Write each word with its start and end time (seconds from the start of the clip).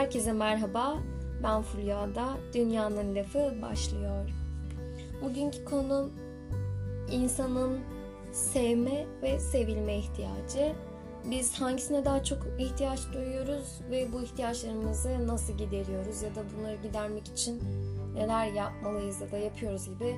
Herkese 0.00 0.32
merhaba. 0.32 0.98
Ben 1.42 1.62
Fulya'da. 1.62 2.36
Dünyanın 2.54 3.14
lafı 3.14 3.62
başlıyor. 3.62 4.30
Bugünkü 5.22 5.64
konum 5.64 6.10
insanın 7.10 7.80
sevme 8.32 9.06
ve 9.22 9.38
sevilme 9.38 9.96
ihtiyacı. 9.96 10.72
Biz 11.30 11.60
hangisine 11.60 12.04
daha 12.04 12.24
çok 12.24 12.38
ihtiyaç 12.58 13.00
duyuyoruz 13.12 13.80
ve 13.90 14.12
bu 14.12 14.22
ihtiyaçlarımızı 14.22 15.26
nasıl 15.26 15.58
gideriyoruz 15.58 16.22
ya 16.22 16.34
da 16.34 16.42
bunları 16.56 16.76
gidermek 16.76 17.28
için 17.28 17.62
neler 18.14 18.46
yapmalıyız 18.46 19.20
ya 19.20 19.32
da 19.32 19.38
yapıyoruz 19.38 19.84
gibi 19.84 20.16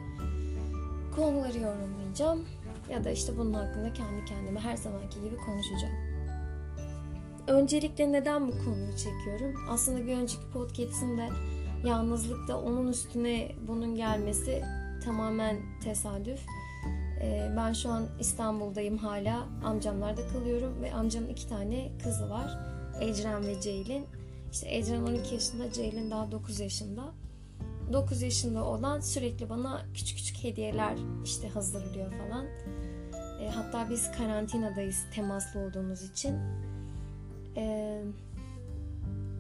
konuları 1.17 1.59
yorumlayacağım. 1.59 2.45
Ya 2.91 3.05
da 3.05 3.11
işte 3.11 3.39
bunun 3.39 3.53
hakkında 3.53 3.93
kendi 3.93 4.25
kendime 4.25 4.61
her 4.61 4.77
zamanki 4.77 5.21
gibi 5.21 5.37
konuşacağım. 5.37 6.12
Öncelikle 7.53 8.13
neden 8.13 8.49
bu 8.49 8.51
konuyu 8.65 8.97
çekiyorum? 8.97 9.55
Aslında 9.71 10.07
bir 10.07 10.17
önceki 10.17 10.51
podcast'imde 10.53 11.29
yalnızlıkta 11.85 12.61
onun 12.61 12.89
üstüne 12.89 13.53
bunun 13.69 13.95
gelmesi 13.95 14.63
tamamen 15.05 15.57
tesadüf. 15.85 16.41
Ee, 17.23 17.53
ben 17.57 17.73
şu 17.73 17.91
an 17.91 18.07
İstanbul'dayım 18.21 18.99
hala. 18.99 19.49
Amcamlarda 19.65 20.29
kalıyorum 20.29 20.83
ve 20.83 20.95
amcamın 20.95 21.29
iki 21.29 21.49
tane 21.49 21.93
kızı 22.05 22.31
var. 22.31 22.59
Ecren 23.01 23.47
ve 23.47 23.61
Ceylin. 23.61 24.07
İşte 24.53 24.77
Ecren 24.77 25.03
12 25.03 25.35
yaşında, 25.35 25.73
Ceylin 25.73 26.11
daha 26.11 26.33
9 26.33 26.61
yaşında. 26.61 27.13
9 27.93 28.23
yaşında 28.23 28.65
olan 28.65 29.01
sürekli 29.01 29.51
bana 29.51 29.83
küçük 29.95 30.17
küçük 30.19 30.45
hediyeler 30.45 30.97
işte 31.25 31.49
hazırlıyor 31.49 32.13
falan. 32.13 32.47
E, 33.41 33.49
hatta 33.49 33.91
biz 33.91 34.13
karantinadayız 34.13 34.97
temaslı 35.15 35.61
olduğumuz 35.61 36.03
için 36.03 36.35
e, 37.57 37.99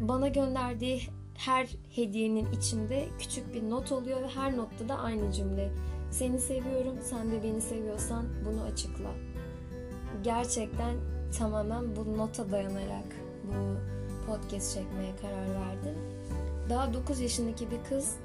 bana 0.00 0.28
gönderdiği 0.28 1.02
her 1.34 1.68
hediyenin 1.91 2.52
içinde 2.52 3.08
küçük 3.19 3.54
bir 3.54 3.70
not 3.70 3.92
oluyor 3.92 4.22
ve 4.22 4.28
her 4.28 4.56
notta 4.56 4.88
da 4.88 4.98
aynı 4.98 5.32
cümle. 5.32 5.70
Seni 6.10 6.38
seviyorum, 6.38 6.96
sen 7.02 7.30
de 7.30 7.42
beni 7.42 7.60
seviyorsan 7.60 8.24
bunu 8.46 8.62
açıkla. 8.62 9.10
Gerçekten 10.24 10.96
tamamen 11.38 11.96
bu 11.96 12.19
nota 12.19 12.50
dayanarak 12.50 13.06
bu 13.44 13.77
podcast 14.26 14.74
çekmeye 14.74 15.16
karar 15.20 15.48
verdim. 15.48 15.94
Daha 16.69 16.94
9 16.94 17.20
yaşındaki 17.20 17.70
bir 17.70 17.84
kız 17.88 18.16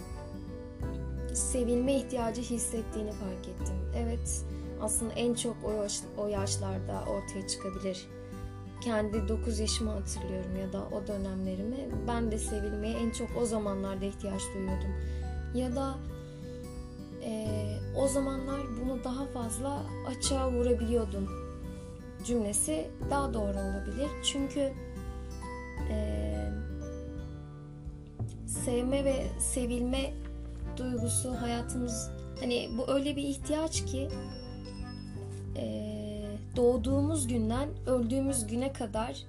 sevilme 1.34 1.96
ihtiyacı 1.96 2.42
hissettiğini 2.42 3.12
fark 3.12 3.48
ettim. 3.48 3.76
Evet, 3.98 4.46
aslında 4.82 5.14
en 5.14 5.34
çok 5.34 5.56
o, 5.66 5.72
yaş, 5.72 6.00
o 6.18 6.28
yaşlarda 6.28 7.00
ortaya 7.02 7.48
çıkabilir 7.48 8.08
kendi 8.88 9.28
9 9.28 9.60
yaşımı 9.60 9.92
hatırlıyorum 9.92 10.58
ya 10.58 10.74
da 10.74 10.88
o 10.92 11.08
dönemlerimi. 11.08 11.90
Ben 12.08 12.32
de 12.32 12.38
sevilmeye 12.38 12.98
en 12.98 13.12
çok 13.12 13.30
o 13.42 13.46
zamanlarda 13.46 14.06
ihtiyaç 14.06 14.42
duyuyordum. 14.54 14.94
Ya 15.56 15.76
da 15.76 15.96
e, 17.24 17.48
o 17.98 18.08
zamanlar 18.08 18.60
bunu 18.82 19.04
daha 19.04 19.26
fazla 19.26 19.84
açığa 20.08 20.52
vurabiliyordum 20.52 21.30
cümlesi 22.26 22.88
daha 23.10 23.34
doğru 23.34 23.58
olabilir. 23.60 24.10
Çünkü 24.24 24.74
e, 25.90 26.36
sevme 28.48 29.06
ve 29.06 29.26
sevilme 29.40 30.14
duygusu 30.78 31.42
hayatımız 31.42 32.12
hani 32.40 32.70
bu 32.78 32.92
öyle 32.92 33.16
bir 33.16 33.24
ihtiyaç 33.24 33.86
ki 33.86 34.10
eee 35.56 36.07
doğduğumuz 36.58 37.28
günden 37.28 37.70
öldüğümüz 37.88 38.48
güne 38.48 38.74
kadar 38.74 39.24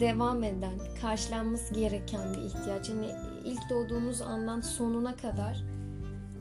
devam 0.00 0.44
eden, 0.44 0.78
karşılanması 1.00 1.74
gereken 1.74 2.34
bir 2.34 2.38
ihtiyaç. 2.38 2.88
Yani 2.88 3.06
ilk 3.44 3.70
doğduğumuz 3.70 4.22
andan 4.22 4.60
sonuna 4.60 5.16
kadar 5.16 5.64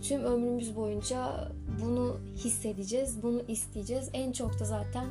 tüm 0.01 0.23
ömrümüz 0.23 0.75
boyunca 0.75 1.51
bunu 1.81 2.17
hissedeceğiz, 2.35 3.23
bunu 3.23 3.41
isteyeceğiz. 3.47 4.09
En 4.13 4.31
çok 4.31 4.59
da 4.59 4.65
zaten 4.65 5.05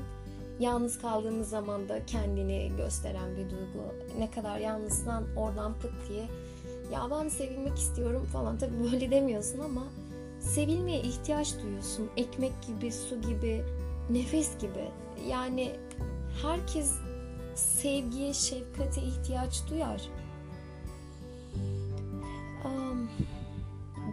yalnız 0.60 0.99
kaldığımız 0.99 1.48
zaman 1.48 1.88
da 1.88 2.06
kendini 2.06 2.72
gösteren 2.77 3.37
bir 3.37 3.50
duygu. 3.50 3.94
Ne 4.19 4.31
kadar 4.31 4.59
yalnızsan 4.59 5.25
oradan 5.37 5.75
pıt 5.75 5.93
diye 6.09 6.27
ya 6.93 7.00
ben 7.10 7.28
sevilmek 7.28 7.78
istiyorum 7.78 8.27
falan 8.33 8.59
tabii 8.59 8.93
böyle 8.93 9.10
demiyorsun 9.10 9.59
ama 9.59 9.83
sevilmeye 10.41 11.00
ihtiyaç 11.00 11.62
duyuyorsun. 11.62 12.09
Ekmek 12.16 12.53
gibi, 12.66 12.93
su 12.93 13.21
gibi, 13.21 13.65
nefes 14.11 14.59
gibi. 14.59 14.91
Yani 15.28 15.77
herkes 16.43 16.93
sevgiye, 17.55 18.34
şefkate 18.34 19.03
ihtiyaç 19.03 19.62
duyar. 19.71 20.03
Um, 22.65 23.11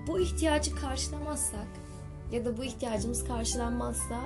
bu 0.08 0.20
ihtiyacı 0.20 0.76
karşılamazsak 0.76 1.68
ya 2.32 2.46
da 2.46 2.58
bu 2.58 2.64
ihtiyacımız 2.64 3.24
karşılanmazsa 3.24 4.20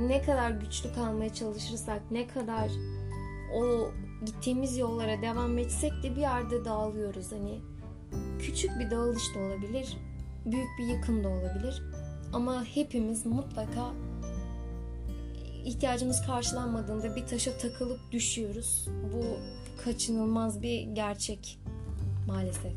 ne 0.00 0.22
kadar 0.22 0.50
güçlü 0.50 0.94
kalmaya 0.94 1.34
çalışırsak, 1.34 2.02
ne 2.10 2.26
kadar 2.26 2.70
o 3.54 3.90
gittiğimiz 4.26 4.78
yollara 4.78 5.22
devam 5.22 5.58
etsek 5.58 5.92
de 6.02 6.16
bir 6.16 6.20
yerde 6.20 6.64
dağılıyoruz. 6.64 7.32
Hani 7.32 7.60
küçük 8.38 8.70
bir 8.78 8.90
dağılış 8.90 9.34
da 9.34 9.38
olabilir, 9.38 9.96
büyük 10.46 10.68
bir 10.78 10.84
yıkım 10.84 11.24
da 11.24 11.28
olabilir. 11.28 11.82
Ama 12.32 12.64
hepimiz 12.64 13.26
mutlaka 13.26 13.92
ihtiyacımız 15.64 16.26
karşılanmadığında 16.26 17.16
bir 17.16 17.26
taşa 17.26 17.58
takılıp 17.58 18.00
düşüyoruz. 18.12 18.88
Bu 19.12 19.24
kaçınılmaz 19.84 20.62
bir 20.62 20.82
gerçek 20.82 21.58
maalesef. 22.26 22.72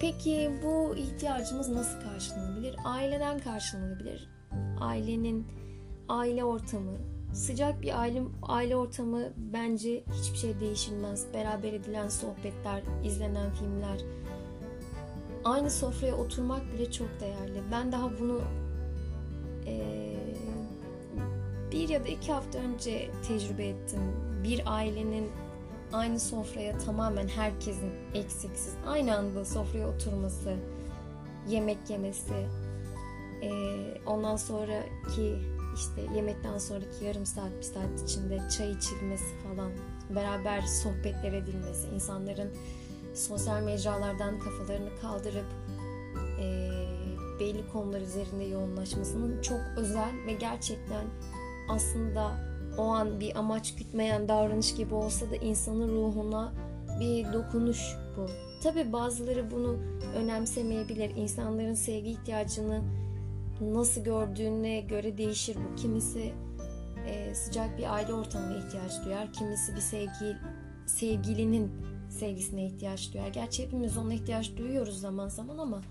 Peki 0.00 0.50
bu 0.64 0.96
ihtiyacımız 0.96 1.68
nasıl 1.68 2.00
karşılanabilir? 2.00 2.76
Aileden 2.84 3.38
karşılanabilir. 3.38 4.28
Ailenin 4.80 5.46
aile 6.08 6.44
ortamı, 6.44 6.98
sıcak 7.32 7.82
bir 7.82 8.00
aile 8.00 8.22
aile 8.42 8.76
ortamı 8.76 9.20
bence 9.36 10.04
hiçbir 10.20 10.38
şey 10.38 10.60
değişilmez. 10.60 11.26
Beraber 11.34 11.72
edilen 11.72 12.08
sohbetler, 12.08 12.82
izlenen 13.04 13.54
filmler, 13.54 14.00
aynı 15.44 15.70
sofraya 15.70 16.16
oturmak 16.16 16.72
bile 16.74 16.90
çok 16.90 17.08
değerli. 17.20 17.62
Ben 17.72 17.92
daha 17.92 18.18
bunu 18.18 18.40
e, 19.66 20.16
bir 21.72 21.88
ya 21.88 22.04
da 22.04 22.08
iki 22.08 22.32
hafta 22.32 22.58
önce 22.58 23.10
tecrübe 23.28 23.66
ettim. 23.66 24.00
Bir 24.44 24.62
ailenin 24.66 25.30
aynı 25.92 26.20
sofraya 26.20 26.78
tamamen 26.78 27.28
herkesin 27.28 27.90
eksiksiz 28.14 28.74
aynı 28.86 29.16
anda 29.16 29.44
sofraya 29.44 29.88
oturması, 29.88 30.56
yemek 31.48 31.78
yemesi, 31.90 32.46
e, 33.42 33.50
ondan 34.06 34.36
sonraki 34.36 35.38
işte 35.74 36.14
yemekten 36.16 36.58
sonraki 36.58 37.04
yarım 37.04 37.26
saat 37.26 37.58
bir 37.58 37.62
saat 37.62 38.02
içinde 38.04 38.38
çay 38.58 38.70
içilmesi 38.70 39.36
falan, 39.48 39.72
beraber 40.10 40.60
sohbetler 40.60 41.32
edilmesi, 41.32 41.88
insanların 41.94 42.50
sosyal 43.14 43.62
mecralardan 43.62 44.38
kafalarını 44.38 44.90
kaldırıp 45.02 45.46
e, 46.40 46.70
belli 47.40 47.68
konular 47.72 48.00
üzerinde 48.00 48.44
yoğunlaşmasının 48.44 49.42
çok 49.42 49.60
özel 49.76 50.26
ve 50.26 50.32
gerçekten 50.32 51.06
aslında 51.68 52.50
o 52.78 52.82
an 52.82 53.20
bir 53.20 53.38
amaç 53.38 53.74
gütmeyen 53.74 54.28
davranış 54.28 54.74
gibi 54.74 54.94
olsa 54.94 55.30
da 55.30 55.36
insanın 55.36 55.88
ruhuna 55.88 56.52
bir 57.00 57.32
dokunuş 57.32 57.96
bu. 58.16 58.26
Tabi 58.62 58.92
bazıları 58.92 59.50
bunu 59.50 59.76
önemsemeyebilir. 60.16 61.16
İnsanların 61.16 61.74
sevgi 61.74 62.10
ihtiyacını 62.10 62.82
nasıl 63.60 64.04
gördüğüne 64.04 64.80
göre 64.80 65.18
değişir 65.18 65.56
bu. 65.56 65.76
Kimisi 65.76 66.32
e, 67.06 67.34
sıcak 67.34 67.78
bir 67.78 67.94
aile 67.94 68.14
ortamına 68.14 68.56
ihtiyaç 68.56 69.04
duyar. 69.04 69.32
Kimisi 69.32 69.74
bir 69.74 69.80
sevgi 69.80 70.36
sevgilinin 70.86 71.72
sevgisine 72.20 72.66
ihtiyaç 72.66 73.12
duyar. 73.12 73.28
Gerçi 73.28 73.62
hepimiz 73.62 73.96
ona 73.96 74.14
ihtiyaç 74.14 74.56
duyuyoruz 74.56 75.00
zaman 75.00 75.28
zaman 75.28 75.58
ama 75.58 75.82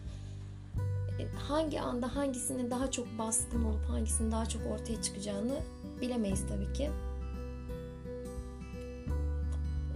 e, 1.20 1.28
hangi 1.38 1.82
anda 1.82 2.16
hangisinin 2.16 2.72
daha 2.72 2.92
çok 2.92 3.08
baskın 3.18 3.64
olup 3.64 3.86
hangisinin 3.86 4.32
daha 4.32 4.46
çok 4.46 4.62
ortaya 4.72 5.02
çıkacağını 5.02 5.60
bilemeyiz 6.02 6.46
tabii 6.48 6.74
ki. 6.74 6.90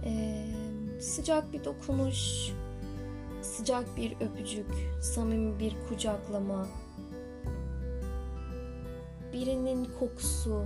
Ee, 0.04 0.46
sıcak 1.00 1.52
bir 1.52 1.64
dokunuş, 1.64 2.50
sıcak 3.42 3.96
bir 3.96 4.12
öpücük, 4.20 4.70
samimi 5.02 5.58
bir 5.58 5.76
kucaklama, 5.88 6.66
birinin 9.32 9.88
kokusu, 10.00 10.64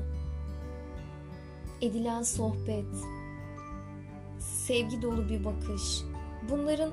edilen 1.80 2.22
sohbet, 2.22 3.17
sevgi 4.68 5.02
dolu 5.02 5.28
bir 5.28 5.44
bakış. 5.44 6.02
Bunların 6.50 6.90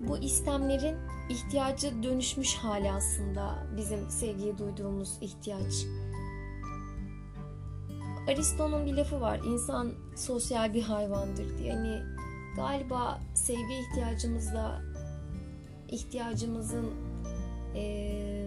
bu 0.00 0.18
istemlerin 0.18 0.96
ihtiyacı 1.28 2.02
dönüşmüş 2.02 2.54
hali 2.54 2.92
aslında 2.92 3.66
bizim 3.76 4.10
sevgiye 4.10 4.58
duyduğumuz 4.58 5.18
ihtiyaç. 5.20 5.74
Aristo'nun 8.28 8.86
bir 8.86 8.94
lafı 8.94 9.20
var. 9.20 9.40
İnsan 9.46 9.92
sosyal 10.16 10.74
bir 10.74 10.82
hayvandır 10.82 11.58
diye. 11.58 11.72
Hani 11.72 12.02
galiba 12.56 13.20
sevgi 13.34 13.74
ihtiyacımızla 13.74 14.82
ihtiyacımızın 15.88 16.90
e, 17.74 18.46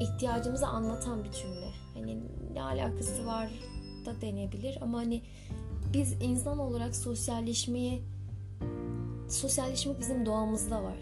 ihtiyacımızı 0.00 0.66
anlatan 0.66 1.24
bir 1.24 1.32
cümle. 1.32 1.70
Hani 1.94 2.18
ne 2.54 2.62
alakası 2.62 3.26
var 3.26 3.50
da 4.06 4.20
denebilir 4.20 4.78
ama 4.82 4.98
hani 4.98 5.22
biz 5.92 6.12
insan 6.20 6.58
olarak 6.58 6.96
sosyalleşmeyi 6.96 8.02
sosyalleşmek 9.28 10.00
bizim 10.00 10.26
doğamızda 10.26 10.82
var. 10.82 11.00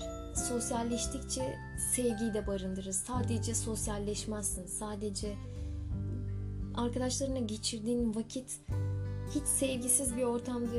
Sosyalleştikçe 0.48 1.56
sevgiyi 1.94 2.34
de 2.34 2.46
barındırırız. 2.46 2.96
Sadece 2.96 3.54
sosyalleşmezsin. 3.54 4.66
Sadece 4.66 5.34
arkadaşlarına 6.74 7.38
geçirdiğin 7.38 8.14
vakit 8.14 8.60
hiç 9.34 9.44
sevgisiz 9.44 10.16
bir 10.16 10.22
ortamda 10.22 10.70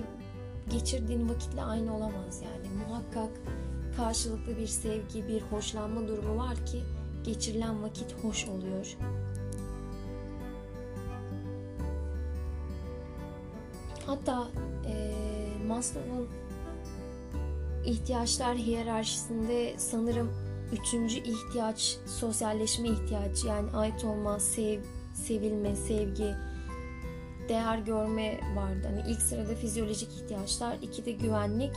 geçirdiğin 0.71 1.29
vakitle 1.29 1.63
aynı 1.63 1.97
olamaz 1.97 2.41
yani. 2.41 2.87
Muhakkak 2.87 3.29
karşılıklı 3.97 4.57
bir 4.57 4.67
sevgi, 4.67 5.27
bir 5.27 5.41
hoşlanma 5.41 6.07
durumu 6.07 6.37
var 6.37 6.65
ki 6.65 6.83
geçirilen 7.23 7.83
vakit 7.83 8.23
hoş 8.23 8.47
oluyor. 8.47 8.97
Hatta 14.05 14.47
e, 14.87 15.13
Maslow'un 15.67 16.27
ihtiyaçlar 17.85 18.57
hiyerarşisinde 18.57 19.73
sanırım 19.77 20.31
üçüncü 20.71 21.17
ihtiyaç 21.19 21.97
sosyalleşme 22.05 22.87
ihtiyacı 22.87 23.47
yani 23.47 23.71
ait 23.71 24.03
olma, 24.03 24.39
sev, 24.39 24.79
sevilme, 25.13 25.75
sevgi, 25.75 26.35
değer 27.49 27.77
görme 27.77 28.39
vardı. 28.55 28.87
Hani 28.87 29.11
ilk 29.11 29.21
sırada 29.21 29.55
fizyolojik 29.55 30.09
ihtiyaçlar, 30.09 30.77
iki 30.81 31.05
de 31.05 31.11
güvenlik, 31.11 31.71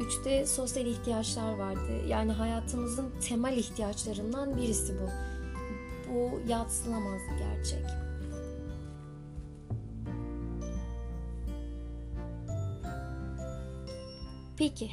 üçte 0.00 0.46
sosyal 0.46 0.86
ihtiyaçlar 0.86 1.52
vardı. 1.52 2.06
Yani 2.08 2.32
hayatımızın 2.32 3.10
temel 3.28 3.56
ihtiyaçlarından 3.56 4.56
birisi 4.56 4.94
bu. 5.00 5.08
Bu 6.12 6.40
yatsınamaz 6.48 7.20
bir 7.32 7.38
gerçek. 7.38 8.11
Peki. 14.62 14.90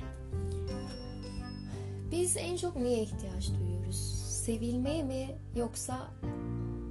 Biz 2.11 2.37
en 2.37 2.57
çok 2.57 2.75
neye 2.75 3.03
ihtiyaç 3.03 3.49
duyuyoruz? 3.59 3.95
Sevilmeye 4.45 5.03
mi 5.03 5.27
yoksa 5.55 6.11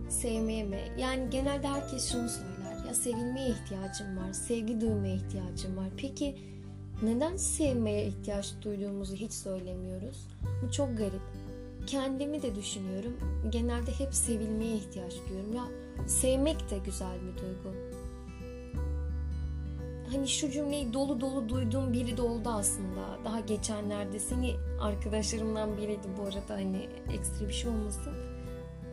sevmeye 0.09 0.65
mi? 0.65 0.81
Yani 0.99 1.31
genelde 1.31 1.69
herkes 1.69 2.13
şunu 2.13 2.29
söyler. 2.29 2.87
Ya 2.87 2.95
sevilmeye 2.95 3.49
ihtiyacım 3.49 4.17
var, 4.17 4.33
sevgi 4.33 4.81
duymaya 4.81 5.15
ihtiyacım 5.15 5.77
var. 5.77 5.89
Peki 5.97 6.39
neden 7.03 7.37
sevmeye 7.37 8.07
ihtiyaç 8.07 8.55
duyduğumuzu 8.63 9.15
hiç 9.15 9.33
söylemiyoruz? 9.33 10.29
Bu 10.63 10.73
çok 10.73 10.99
garip. 10.99 11.23
Kendimi 11.87 12.43
de 12.43 12.55
düşünüyorum. 12.55 13.17
Genelde 13.51 13.93
hep 13.99 14.15
sevilmeye 14.15 14.77
ihtiyaç 14.77 15.15
duyuyorum. 15.29 15.55
Ya 15.55 15.65
sevmek 16.07 16.71
de 16.71 16.79
güzel 16.79 17.17
bir 17.23 17.43
duygu. 17.43 17.88
Hani 20.13 20.29
şu 20.29 20.51
cümleyi 20.51 20.93
dolu 20.93 21.21
dolu 21.21 21.49
duyduğum 21.49 21.93
biri 21.93 22.17
de 22.17 22.23
oldu 22.23 22.49
aslında. 22.49 23.25
Daha 23.25 23.41
geçenlerde 23.41 24.19
seni 24.19 24.55
arkadaşlarımdan 24.81 25.77
biriydi 25.77 26.09
bu 26.19 26.23
arada 26.23 26.55
hani 26.55 26.89
ekstra 27.13 27.49
bir 27.49 27.53
şey 27.53 27.71
olmasın. 27.71 28.15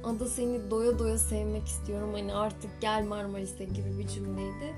Ada 0.04 0.26
seni 0.26 0.72
doya 0.72 1.00
doya 1.00 1.18
sevmek 1.18 1.66
istiyorum 1.66 2.10
hani 2.14 2.34
artık 2.34 2.82
gel 2.82 3.06
Marmaris'e 3.06 3.66
gibi 3.66 4.00
bir 4.00 4.08
cümleydi. 4.08 4.76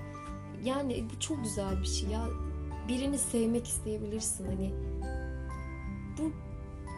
Yani 0.64 1.06
bu 1.10 1.20
çok 1.20 1.44
güzel 1.44 1.82
bir 1.82 1.88
şey 1.88 2.10
ya. 2.10 2.26
Birini 2.88 3.18
sevmek 3.18 3.68
isteyebilirsin 3.68 4.46
hani. 4.46 4.74
Bu 6.18 6.32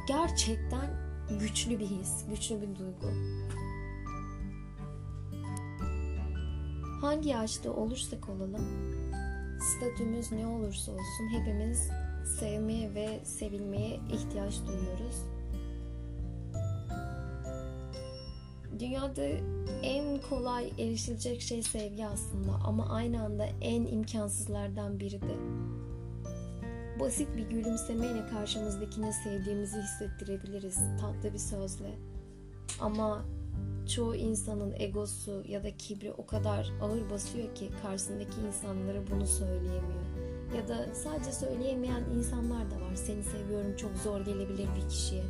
gerçekten 0.08 1.10
güçlü 1.40 1.80
bir 1.80 1.86
his, 1.86 2.26
güçlü 2.30 2.62
bir 2.62 2.76
duygu. 2.76 3.08
Hangi 7.02 7.30
yaşta 7.30 7.72
olursak 7.72 8.30
olalım, 8.30 8.66
statümüz 9.60 10.32
ne 10.32 10.48
olursa 10.48 10.92
olsun 10.92 11.30
hepimiz 11.32 11.90
sevmeye 12.40 12.94
ve 12.94 13.20
sevilmeye 13.26 14.00
ihtiyaç 14.14 14.54
duyuyoruz. 14.68 15.16
Dünyada 18.80 19.24
en 19.84 20.22
kolay 20.30 20.72
erişilecek 20.78 21.42
şey 21.42 21.64
sevgi 21.64 22.06
aslında 22.06 22.52
ama 22.52 22.90
aynı 22.90 23.24
anda 23.24 23.46
en 23.62 23.86
imkansızlardan 23.86 25.00
biri 25.00 25.22
de. 25.22 25.36
Basit 27.00 27.28
bir 27.38 27.50
gülümsemeyle 27.50 28.28
karşımızdakine 28.28 29.14
sevdiğimizi 29.14 29.82
hissettirebiliriz 29.82 30.78
tatlı 31.02 31.34
bir 31.34 31.40
sözle. 31.40 31.96
Ama 32.80 33.26
çoğu 33.96 34.16
insanın 34.16 34.74
egosu 34.78 35.44
ya 35.48 35.64
da 35.64 35.78
kibri 35.78 36.12
o 36.12 36.26
kadar 36.26 36.72
ağır 36.82 37.10
basıyor 37.10 37.56
ki 37.56 37.70
karşısındaki 37.82 38.42
insanlara 38.48 39.00
bunu 39.12 39.28
söyleyemiyor. 39.28 40.04
Ya 40.58 40.68
da 40.68 40.96
sadece 40.96 41.32
söyleyemeyen 41.32 42.04
insanlar 42.18 42.72
da 42.72 42.76
var. 42.76 42.96
Seni 42.96 43.24
seviyorum 43.24 43.76
çok 43.76 43.92
zor 44.04 44.22
gelebilir 44.22 44.68
bir 44.76 44.90
kişiye. 44.90 45.24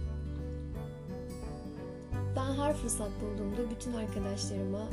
Ben 2.36 2.54
her 2.54 2.74
fırsat 2.74 3.12
bulduğumda 3.22 3.72
bütün 3.72 3.94
arkadaşlarıma, 3.94 4.90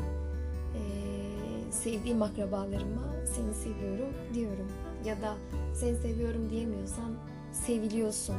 sevdiğim 1.70 2.22
akrabalarıma 2.22 3.14
seni 3.26 3.54
seviyorum 3.54 4.14
diyorum. 4.34 4.68
Ya 5.04 5.22
da 5.22 5.34
seni 5.74 5.96
seviyorum 5.96 6.50
diyemiyorsam 6.50 7.12
seviliyorsun 7.52 8.36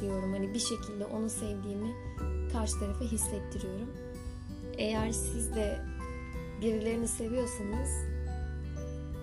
diyorum. 0.00 0.32
Hani 0.32 0.54
bir 0.54 0.58
şekilde 0.58 1.06
onu 1.06 1.30
sevdiğimi 1.30 1.92
karşı 2.52 2.78
tarafa 2.80 3.04
hissettiriyorum. 3.04 3.88
Eğer 4.78 5.12
siz 5.12 5.54
de 5.54 5.78
birilerini 6.60 7.08
seviyorsanız 7.08 7.90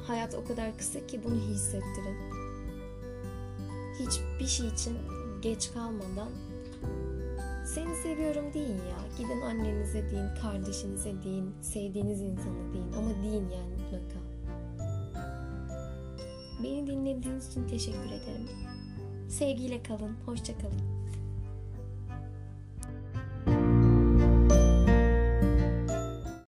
hayat 0.08 0.36
o 0.36 0.46
kadar 0.46 0.78
kısa 0.78 1.08
ki 1.08 1.22
bunu 1.24 1.36
hissettirin. 1.36 2.18
Hiçbir 4.00 4.48
şey 4.48 4.68
için 4.68 4.98
geç 5.42 5.74
kalmadan 5.74 6.30
seni 7.66 7.96
seviyorum 7.96 8.54
deyin 8.54 8.78
ya. 8.78 8.98
Gidin 9.18 9.42
annenize 9.42 10.12
deyin, 10.12 10.36
kardeşinize 10.42 11.24
deyin, 11.24 11.56
sevdiğiniz 11.62 12.22
insana 12.22 12.74
deyin 12.74 12.94
ama 12.94 13.24
deyin 13.24 13.50
yani 13.50 13.74
mutlaka. 13.74 14.20
Beni 16.64 16.88
dinlediğiniz 16.88 17.48
için 17.50 17.68
teşekkür 17.68 18.06
ederim. 18.06 18.50
Sevgiyle 19.30 19.84
kalın, 19.84 20.16
hoşça 20.26 20.54
kalın. 20.58 20.95